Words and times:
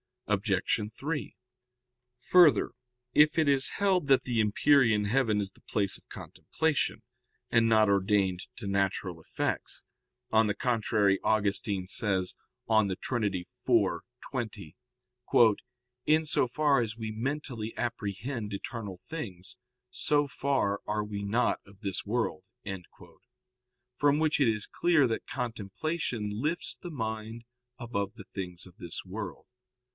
Obj. 0.25 0.81
3: 0.97 1.35
Further, 2.21 2.71
if 3.13 3.37
it 3.37 3.49
is 3.49 3.71
held 3.71 4.07
that 4.07 4.23
the 4.23 4.39
empyrean 4.39 5.05
heaven 5.05 5.41
is 5.41 5.51
the 5.51 5.61
place 5.61 5.97
of 5.97 6.07
contemplation, 6.07 7.03
and 7.51 7.67
not 7.67 7.89
ordained 7.89 8.47
to 8.55 8.65
natural 8.65 9.21
effects; 9.21 9.83
on 10.31 10.47
the 10.47 10.55
contrary, 10.55 11.19
Augustine 11.21 11.85
says 11.85 12.33
(De 12.67 12.95
Trin. 12.95 13.25
iv, 13.25 13.45
20): 14.31 14.75
"In 16.05 16.25
so 16.25 16.47
far 16.47 16.81
as 16.81 16.97
we 16.97 17.11
mentally 17.11 17.73
apprehend 17.77 18.53
eternal 18.53 18.97
things, 18.97 19.57
so 19.91 20.27
far 20.27 20.81
are 20.87 21.03
we 21.03 21.21
not 21.23 21.59
of 21.67 21.81
this 21.81 22.05
world"; 22.05 22.45
from 23.97 24.17
which 24.17 24.39
it 24.39 24.47
is 24.47 24.65
clear 24.65 25.05
that 25.07 25.27
contemplation 25.27 26.29
lifts 26.33 26.75
the 26.75 26.89
mind 26.89 27.43
above 27.77 28.15
the 28.15 28.25
things 28.33 28.65
of 28.65 28.77
this 28.77 29.03
world. 29.05 29.45